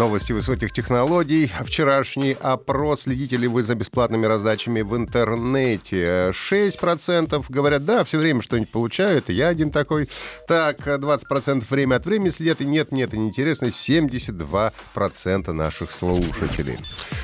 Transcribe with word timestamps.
Новости 0.00 0.32
высоких 0.32 0.72
технологий. 0.72 1.52
Вчерашний 1.62 2.34
опрос. 2.40 3.02
Следите 3.02 3.36
ли 3.36 3.46
вы 3.46 3.62
за 3.62 3.74
бесплатными 3.74 4.24
раздачами 4.24 4.80
в 4.80 4.96
интернете? 4.96 6.30
6% 6.30 7.44
говорят, 7.50 7.84
да, 7.84 8.02
все 8.04 8.16
время 8.16 8.40
что-нибудь 8.40 8.70
получают. 8.70 9.28
Я 9.28 9.48
один 9.48 9.70
такой. 9.70 10.08
Так, 10.48 10.78
20% 10.86 11.66
время 11.68 11.96
от 11.96 12.06
времени 12.06 12.30
следят. 12.30 12.62
И 12.62 12.64
нет, 12.64 12.92
нет, 12.92 13.12
и 13.12 13.18
неинтересно. 13.18 13.66
72% 13.66 15.52
наших 15.52 15.90
слушателей. 15.90 16.78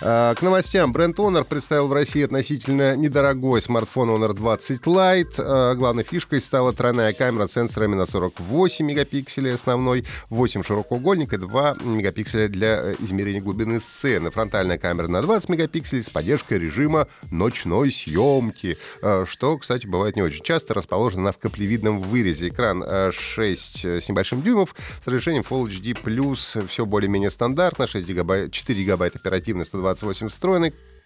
А, 0.00 0.34
к 0.34 0.42
новостям. 0.42 0.92
Бренд 0.92 1.18
Honor 1.18 1.44
представил 1.44 1.88
в 1.88 1.92
России 1.92 2.22
относительно 2.22 2.94
недорогой 2.94 3.60
смартфон 3.60 4.10
Honor 4.10 4.32
20 4.32 4.82
Lite. 4.82 5.34
А, 5.38 5.74
главной 5.74 6.04
фишкой 6.04 6.40
стала 6.40 6.72
тройная 6.72 7.12
камера 7.12 7.48
с 7.48 7.52
сенсорами 7.52 7.96
на 7.96 8.06
48 8.06 8.86
мегапикселей 8.86 9.54
основной, 9.54 10.04
8 10.30 10.62
широкоугольник 10.62 11.32
и 11.32 11.36
2 11.36 11.78
мегапикселя 11.82 12.48
для 12.48 12.80
э, 12.80 12.94
измерения 13.00 13.40
глубины 13.40 13.80
сцены. 13.80 14.30
Фронтальная 14.30 14.78
камера 14.78 15.08
на 15.08 15.20
20 15.20 15.48
мегапикселей 15.48 16.02
с 16.02 16.10
поддержкой 16.10 16.60
режима 16.60 17.08
ночной 17.30 17.92
съемки, 17.92 18.78
что, 19.24 19.58
кстати, 19.58 19.86
бывает 19.86 20.14
не 20.14 20.22
очень 20.22 20.44
часто. 20.44 20.74
Расположена 20.74 21.32
в 21.32 21.38
каплевидном 21.38 22.00
вырезе. 22.00 22.48
Экран 22.48 22.84
6 23.12 23.84
э, 23.84 24.00
с 24.00 24.08
небольшим 24.08 24.42
дюймов 24.42 24.76
с 25.02 25.06
разрешением 25.06 25.44
Full 25.48 25.66
HD+, 25.68 26.66
все 26.68 26.86
более-менее 26.86 27.30
стандартно, 27.30 27.88
6 27.88 28.06
гигабайт, 28.06 28.52
4 28.52 28.82
гигабайта 28.82 29.18
оперативной, 29.18 29.66
120 29.66 29.87
28 29.94 30.28
встроенной 30.28 30.68
Э, 30.70 30.97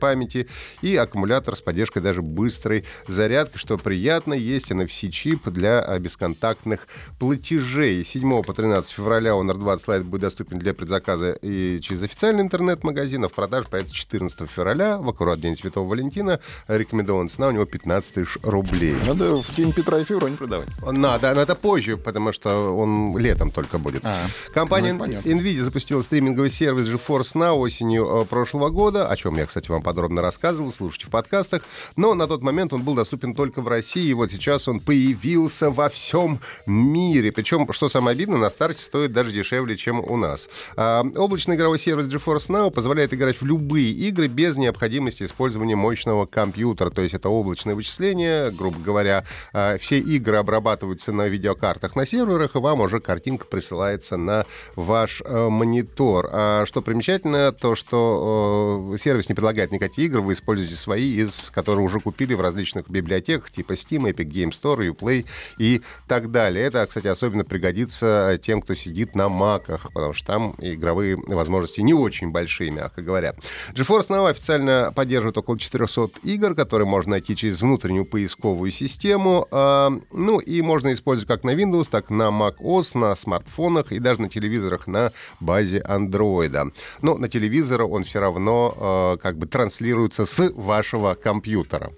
памяти 0.00 0.48
и 0.82 0.96
аккумулятор 0.96 1.56
с 1.56 1.60
поддержкой 1.60 2.00
даже 2.00 2.22
быстрой 2.22 2.84
зарядки, 3.06 3.58
что 3.58 3.78
приятно. 3.78 4.34
Есть 4.34 4.70
NFC-чип 4.70 5.50
для 5.50 5.84
э, 5.86 5.98
бесконтактных 5.98 6.86
платежей. 7.18 8.04
7 8.04 8.42
по 8.42 8.52
13 8.52 8.90
февраля 8.90 9.32
Honor 9.32 9.58
20 9.58 9.88
Lite 9.88 10.04
будет 10.04 10.22
доступен 10.22 10.58
для 10.58 10.74
предзаказа 10.74 11.32
и 11.32 11.80
через 11.80 12.02
официальный 12.02 12.42
интернет-магазин, 12.42 13.24
а 13.24 13.28
в 13.28 13.32
продаже 13.32 13.68
появится 13.68 13.94
14 13.94 14.48
февраля, 14.50 14.98
в 14.98 15.08
аккурат 15.08 15.40
День 15.40 15.56
Святого 15.56 15.88
Валентина. 15.88 16.40
Рекомендованная 16.68 17.28
цена 17.28 17.48
у 17.48 17.50
него 17.50 17.64
15 17.64 18.14
тысяч 18.14 18.36
рублей. 18.42 18.96
Надо 19.06 19.36
в 19.36 19.54
День 19.54 19.72
Петра 19.72 19.98
и 19.98 20.04
Февра 20.04 20.28
не 20.28 20.36
продавать. 20.36 20.68
Надо, 20.82 21.34
но 21.34 21.40
это 21.40 21.54
позже, 21.54 21.96
потому 21.96 22.32
что 22.32 22.76
он 22.76 23.16
летом 23.18 23.50
только 23.50 23.78
будет. 23.78 24.04
А, 24.04 24.14
Компания 24.52 24.92
ну, 24.92 25.04
NVIDIA 25.04 25.62
запустила 25.62 26.02
стриминговый 26.02 26.50
сервис 26.50 26.86
GeForce 26.86 27.34
Now 27.34 27.54
осенью 27.54 28.06
э, 28.06 28.24
прошлого 28.24 28.70
года, 28.70 29.08
о 29.08 29.16
чем 29.16 29.36
я 29.36 29.43
я, 29.44 29.46
кстати, 29.46 29.70
вам 29.70 29.82
подробно 29.82 30.22
рассказывал, 30.22 30.72
слушайте 30.72 31.06
в 31.06 31.10
подкастах. 31.10 31.62
Но 31.96 32.14
на 32.14 32.26
тот 32.26 32.42
момент 32.42 32.72
он 32.72 32.82
был 32.82 32.94
доступен 32.94 33.34
только 33.34 33.60
в 33.60 33.68
России, 33.68 34.06
и 34.06 34.14
вот 34.14 34.30
сейчас 34.30 34.68
он 34.68 34.80
появился 34.80 35.70
во 35.70 35.88
всем 35.88 36.40
мире. 36.66 37.30
Причем, 37.30 37.70
что 37.72 37.88
самое 37.88 38.14
обидно, 38.14 38.38
на 38.38 38.50
старте 38.50 38.82
стоит 38.82 39.12
даже 39.12 39.32
дешевле, 39.32 39.76
чем 39.76 40.00
у 40.00 40.16
нас. 40.16 40.48
А, 40.76 41.04
облачный 41.16 41.56
игровой 41.56 41.78
сервис 41.78 42.06
GeForce 42.06 42.48
Now 42.48 42.70
позволяет 42.70 43.12
играть 43.12 43.40
в 43.40 43.44
любые 43.44 43.90
игры 43.90 44.28
без 44.28 44.56
необходимости 44.56 45.24
использования 45.24 45.76
мощного 45.76 46.24
компьютера. 46.26 46.90
То 46.90 47.02
есть 47.02 47.14
это 47.14 47.28
облачное 47.28 47.74
вычисление, 47.74 48.50
грубо 48.50 48.78
говоря. 48.80 49.24
А, 49.52 49.76
все 49.78 49.98
игры 49.98 50.36
обрабатываются 50.36 51.12
на 51.12 51.28
видеокартах 51.28 51.96
на 51.96 52.06
серверах, 52.06 52.56
и 52.56 52.58
вам 52.58 52.80
уже 52.80 53.00
картинка 53.00 53.46
присылается 53.46 54.16
на 54.16 54.46
ваш 54.74 55.22
а, 55.24 55.50
монитор. 55.50 56.30
А, 56.32 56.64
что 56.66 56.80
примечательно, 56.80 57.52
то, 57.52 57.74
что 57.74 58.90
а, 58.94 58.98
сервис 58.98 59.28
не 59.28 59.33
не 59.34 59.36
предлагает 59.36 59.72
никакие 59.72 60.06
игры, 60.06 60.20
вы 60.20 60.34
используете 60.34 60.76
свои, 60.76 61.16
из 61.16 61.50
которые 61.50 61.84
уже 61.84 61.98
купили 61.98 62.34
в 62.34 62.40
различных 62.40 62.88
библиотеках, 62.88 63.50
типа 63.50 63.72
Steam, 63.72 64.08
Epic 64.08 64.30
Game 64.30 64.50
Store, 64.50 64.88
Uplay 64.88 65.26
и 65.58 65.82
так 66.06 66.30
далее. 66.30 66.64
Это, 66.64 66.86
кстати, 66.86 67.08
особенно 67.08 67.44
пригодится 67.44 68.38
тем, 68.40 68.62
кто 68.62 68.76
сидит 68.76 69.16
на 69.16 69.28
маках, 69.28 69.92
потому 69.92 70.12
что 70.12 70.26
там 70.26 70.54
игровые 70.58 71.16
возможности 71.16 71.80
не 71.80 71.94
очень 71.94 72.30
большие, 72.30 72.70
мягко 72.70 73.02
говоря. 73.02 73.34
GeForce 73.72 74.08
Now 74.08 74.30
официально 74.30 74.92
поддерживает 74.94 75.36
около 75.36 75.58
400 75.58 76.10
игр, 76.22 76.54
которые 76.54 76.86
можно 76.86 77.12
найти 77.12 77.34
через 77.34 77.60
внутреннюю 77.60 78.04
поисковую 78.04 78.70
систему. 78.70 79.48
А, 79.50 79.90
ну 80.12 80.38
и 80.38 80.62
можно 80.62 80.92
использовать 80.92 81.26
как 81.26 81.42
на 81.42 81.54
Windows, 81.54 81.88
так 81.90 82.08
на 82.10 82.28
Mac 82.28 82.58
OS, 82.58 82.96
на 82.96 83.16
смартфонах 83.16 83.90
и 83.90 83.98
даже 83.98 84.20
на 84.20 84.28
телевизорах 84.28 84.86
на 84.86 85.12
базе 85.40 85.84
Android. 85.88 86.72
Но 87.02 87.18
на 87.18 87.28
телевизоры 87.28 87.84
он 87.84 88.04
все 88.04 88.20
равно 88.20 88.74
а, 88.76 89.16
как 89.24 89.38
бы 89.38 89.46
транслируются 89.46 90.26
с 90.26 90.50
вашего 90.50 91.14
компьютера. 91.14 91.90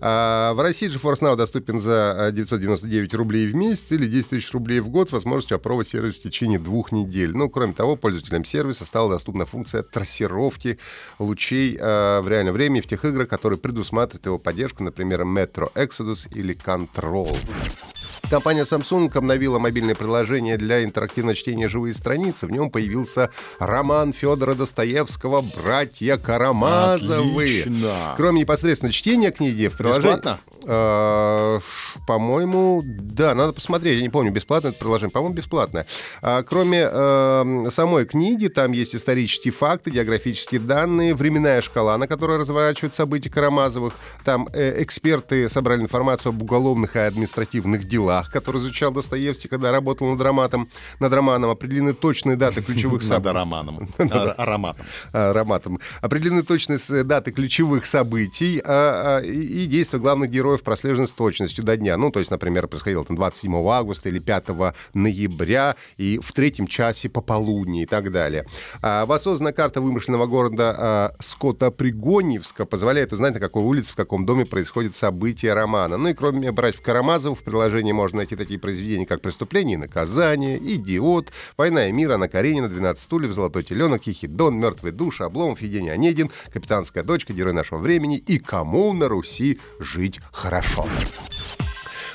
А 0.00 0.52
в 0.52 0.60
России 0.60 0.88
GeForce 0.88 1.22
Now 1.22 1.34
доступен 1.34 1.80
за 1.80 2.30
999 2.32 3.14
рублей 3.14 3.48
в 3.48 3.56
месяц 3.56 3.90
или 3.90 4.06
10 4.06 4.28
тысяч 4.28 4.52
рублей 4.52 4.78
в 4.78 4.88
год 4.88 5.08
с 5.08 5.12
возможностью 5.12 5.56
опробовать 5.56 5.88
сервис 5.88 6.18
в 6.18 6.22
течение 6.22 6.60
двух 6.60 6.92
недель. 6.92 7.36
Ну, 7.36 7.50
кроме 7.50 7.72
того, 7.72 7.96
пользователям 7.96 8.44
сервиса 8.44 8.84
стала 8.84 9.10
доступна 9.10 9.44
функция 9.44 9.82
трассировки 9.82 10.78
лучей 11.18 11.76
э, 11.76 12.20
в 12.20 12.28
реальном 12.28 12.54
времени 12.54 12.80
в 12.80 12.86
тех 12.86 13.04
играх, 13.04 13.26
которые 13.26 13.58
предусматривают 13.58 14.26
его 14.26 14.38
поддержку, 14.38 14.84
например, 14.84 15.22
Metro 15.22 15.72
Exodus 15.74 16.28
или 16.32 16.54
Control. 16.54 17.36
Компания 18.30 18.64
Samsung 18.64 19.10
обновила 19.16 19.58
мобильное 19.58 19.94
приложение 19.94 20.58
для 20.58 20.84
интерактивного 20.84 21.34
чтения 21.34 21.66
«Живые 21.66 21.94
страницы». 21.94 22.46
В 22.46 22.50
нем 22.50 22.70
появился 22.70 23.30
роман 23.58 24.12
Федора 24.12 24.54
Достоевского 24.54 25.40
«Братья 25.40 26.18
Карамазовы». 26.18 27.44
Отлично. 27.44 28.14
Кроме 28.18 28.42
непосредственно 28.42 28.92
чтения 28.92 29.30
книги 29.30 29.68
в 29.68 29.78
приложении... 29.78 30.16
Бесплатно? 30.16 30.40
Э, 30.64 31.60
по-моему, 32.06 32.82
да, 32.84 33.34
надо 33.34 33.54
посмотреть. 33.54 33.96
Я 33.96 34.02
не 34.02 34.10
помню, 34.10 34.30
бесплатно 34.30 34.68
это 34.68 34.78
приложение. 34.78 35.10
По-моему, 35.10 35.34
бесплатное. 35.34 35.86
А, 36.20 36.42
кроме 36.42 36.86
э, 36.90 37.68
самой 37.70 38.04
книги, 38.04 38.48
там 38.48 38.72
есть 38.72 38.94
исторические 38.94 39.52
факты, 39.52 39.90
географические 39.90 40.60
данные, 40.60 41.14
временная 41.14 41.62
шкала, 41.62 41.96
на 41.96 42.06
которой 42.06 42.36
разворачивают 42.36 42.92
события 42.92 43.30
Карамазовых. 43.30 43.94
Там 44.22 44.48
э, 44.52 44.82
эксперты 44.82 45.48
собрали 45.48 45.80
информацию 45.80 46.30
об 46.30 46.42
уголовных 46.42 46.94
и 46.96 46.98
административных 46.98 47.84
делах 47.84 48.17
делах, 48.18 48.30
который 48.30 48.60
изучал 48.60 48.92
Достоевский, 48.92 49.48
когда 49.48 49.72
работал 49.72 50.08
над 50.08 50.20
романом, 50.20 50.68
над 51.00 51.12
романом, 51.12 51.50
определены 51.50 51.94
точные 51.94 52.36
даты 52.36 52.62
ключевых 52.62 53.02
событий. 53.02 53.28
Над 53.28 53.34
романом. 53.34 53.88
Ароматом. 53.98 54.86
Ароматом. 55.12 55.80
Определены 56.00 56.42
точные 56.42 56.78
даты 57.04 57.32
ключевых 57.32 57.86
событий 57.86 58.60
а, 58.64 59.18
а, 59.18 59.22
и 59.22 59.66
действия 59.66 59.98
главных 59.98 60.30
героев 60.30 60.62
прослежены 60.62 61.06
с 61.06 61.12
точностью 61.12 61.64
до 61.64 61.76
дня. 61.76 61.96
Ну, 61.96 62.10
то 62.10 62.20
есть, 62.20 62.30
например, 62.30 62.68
происходило 62.68 63.04
там 63.04 63.16
27 63.16 63.54
августа 63.68 64.08
или 64.08 64.18
5 64.18 64.48
ноября 64.94 65.76
и 65.96 66.18
в 66.22 66.32
третьем 66.32 66.66
часе 66.66 67.08
пополудни 67.08 67.82
и 67.82 67.86
так 67.86 68.10
далее. 68.12 68.44
А, 68.82 69.06
воссозданная 69.06 69.52
карта 69.52 69.80
вымышленного 69.80 70.26
города 70.26 71.14
Скотта 71.20 71.70
Пригоньевска 71.70 72.64
позволяет 72.64 73.12
узнать, 73.12 73.34
на 73.34 73.40
какой 73.40 73.62
улице, 73.62 73.92
в 73.92 73.96
каком 73.96 74.26
доме 74.26 74.46
происходит 74.46 74.94
событие 74.94 75.52
романа. 75.54 75.96
Ну 75.96 76.08
и 76.08 76.14
кроме 76.14 76.52
братьев 76.52 76.82
Карамазовых 76.82 77.40
в 77.40 77.42
приложении 77.42 77.92
можно 77.92 78.07
можно 78.08 78.18
найти 78.18 78.36
такие 78.36 78.58
произведения, 78.58 79.04
как 79.04 79.20
«Преступление 79.20 79.74
и 79.74 79.78
наказание», 79.78 80.58
«Идиот», 80.58 81.30
«Война 81.58 81.88
и 81.88 81.92
мир», 81.92 82.12
Анна 82.12 82.28
Каренина, 82.28 82.66
«12 82.66 82.96
стульев», 82.96 83.32
«Золотой 83.32 83.62
теленок», 83.62 84.02
«Тихий 84.02 84.28
дон», 84.28 84.58
«Мертвые 84.58 84.92
души», 84.92 85.24
«Обломов», 85.24 85.60
Евгений 85.60 85.90
Онегин, 85.90 86.30
«Капитанская 86.50 87.04
дочка», 87.04 87.34
«Герой 87.34 87.52
нашего 87.52 87.78
времени» 87.78 88.16
и 88.16 88.38
«Кому 88.38 88.94
на 88.94 89.08
Руси 89.08 89.60
жить 89.78 90.20
хорошо». 90.32 90.86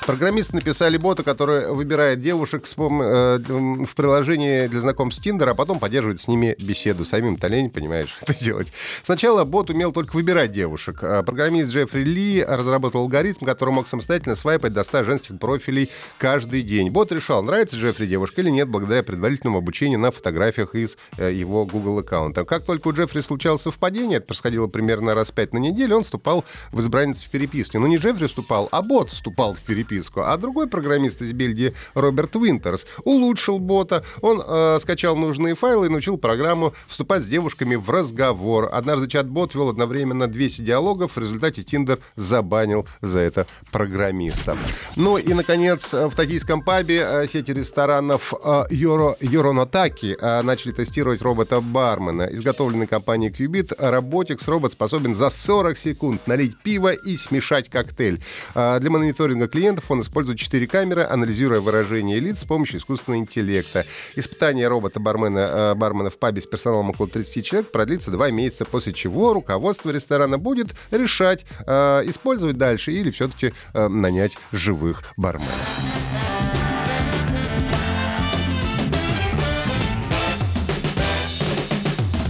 Программисты 0.06 0.56
написали 0.56 0.98
бота, 0.98 1.22
который 1.22 1.72
выбирает 1.72 2.20
девушек 2.20 2.64
э, 2.64 3.38
в 3.38 3.94
приложении 3.94 4.66
для 4.66 4.80
знакомств 4.80 5.24
Tinder, 5.24 5.48
а 5.48 5.54
потом 5.54 5.78
поддерживает 5.78 6.20
с 6.20 6.28
ними 6.28 6.54
беседу. 6.58 7.06
Самим-то 7.06 7.48
лень, 7.48 7.70
понимаешь, 7.70 8.18
это 8.20 8.38
делать. 8.38 8.70
Сначала 9.02 9.44
бот 9.44 9.70
умел 9.70 9.92
только 9.92 10.14
выбирать 10.14 10.52
девушек. 10.52 10.98
А 11.02 11.22
программист 11.22 11.70
Джеффри 11.70 12.04
Ли 12.04 12.44
разработал 12.44 13.00
алгоритм, 13.00 13.46
который 13.46 13.70
мог 13.70 13.88
самостоятельно 13.88 14.34
свайпать 14.34 14.74
до 14.74 14.84
100 14.84 15.04
женских 15.04 15.38
профилей 15.38 15.90
каждый 16.18 16.60
день. 16.60 16.90
Бот 16.90 17.10
решал, 17.10 17.42
нравится 17.42 17.78
Джеффри 17.78 18.04
девушка 18.04 18.42
или 18.42 18.50
нет, 18.50 18.68
благодаря 18.68 19.02
предварительному 19.02 19.58
обучению 19.58 20.00
на 20.00 20.10
фотографиях 20.10 20.74
из 20.74 20.98
э, 21.16 21.32
его 21.32 21.64
Google 21.64 22.00
аккаунта. 22.00 22.44
Как 22.44 22.64
только 22.64 22.88
у 22.88 22.92
Джеффри 22.92 23.22
случалось 23.22 23.62
совпадение, 23.62 24.18
это 24.18 24.26
происходило 24.26 24.66
примерно 24.66 25.14
раз 25.14 25.30
пять 25.30 25.54
на 25.54 25.58
неделю, 25.58 25.96
он 25.96 26.04
вступал 26.04 26.18
с 26.18 26.20
избранницей 26.20 26.44
в 26.72 26.80
переписку. 26.80 27.78
Но 27.78 27.86
не 27.86 27.96
Джеффри 27.96 28.26
вступал, 28.26 28.68
а 28.70 28.82
бот 28.82 29.10
вступал 29.10 29.54
в 29.54 29.60
переписку 29.60 29.93
подписку. 29.94 30.22
А 30.22 30.36
другой 30.36 30.68
программист 30.68 31.22
из 31.22 31.32
Бельгии, 31.32 31.72
Роберт 31.94 32.34
Винтерс, 32.34 32.86
улучшил 33.04 33.58
бота. 33.58 34.02
Он 34.20 34.42
э, 34.46 34.78
скачал 34.80 35.16
нужные 35.16 35.54
файлы 35.54 35.86
и 35.86 35.88
научил 35.88 36.18
программу 36.18 36.74
вступать 36.88 37.22
с 37.22 37.26
девушками 37.26 37.76
в 37.76 37.90
разговор. 37.90 38.68
Однажды 38.72 39.08
чат-бот 39.08 39.54
вел 39.54 39.68
одновременно 39.68 40.26
200 40.26 40.62
диалогов. 40.62 41.16
В 41.16 41.20
результате 41.20 41.62
Tinder 41.62 41.98
забанил 42.16 42.86
за 43.00 43.20
это 43.20 43.46
программиста. 43.70 44.56
Ну 44.96 45.16
и, 45.16 45.34
наконец, 45.34 45.92
в 45.92 46.14
токийском 46.14 46.62
пабе 46.62 47.04
э, 47.06 47.26
сети 47.26 47.52
ресторанов 47.52 48.34
э, 48.44 48.64
Йоронотаки 48.70 50.16
э, 50.20 50.42
начали 50.42 50.72
тестировать 50.72 51.22
робота-бармена. 51.22 52.28
Изготовленный 52.32 52.86
компанией 52.86 53.30
Qubit, 53.30 53.76
Robotics 53.78 54.44
робот 54.46 54.72
способен 54.72 55.14
за 55.14 55.30
40 55.30 55.78
секунд 55.78 56.26
налить 56.26 56.58
пиво 56.62 56.92
и 56.92 57.16
смешать 57.16 57.68
коктейль. 57.68 58.20
Для 58.54 58.90
мониторинга 58.90 59.48
клиентов 59.48 59.83
он 59.90 60.02
использует 60.02 60.38
4 60.38 60.66
камеры, 60.66 61.02
анализируя 61.02 61.60
выражение 61.60 62.20
лиц 62.20 62.40
с 62.40 62.44
помощью 62.44 62.80
искусственного 62.80 63.20
интеллекта. 63.20 63.84
Испытание 64.14 64.68
робота-бармена 64.68 65.74
бармена 65.76 66.10
в 66.10 66.18
пабе 66.18 66.40
с 66.40 66.46
персоналом 66.46 66.90
около 66.90 67.08
30 67.08 67.44
человек 67.44 67.70
продлится 67.70 68.10
2 68.10 68.30
месяца, 68.30 68.64
после 68.64 68.92
чего 68.92 69.32
руководство 69.32 69.90
ресторана 69.90 70.38
будет 70.38 70.74
решать, 70.90 71.44
использовать 71.62 72.56
дальше 72.56 72.92
или 72.92 73.10
все-таки 73.10 73.52
нанять 73.72 74.36
живых 74.52 75.02
барменов. 75.16 75.50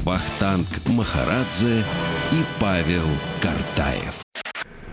Вахтанг 0.04 0.66
Махарадзе 0.86 1.82
и 2.32 2.44
Павел 2.60 3.06
Картаев. 3.40 4.23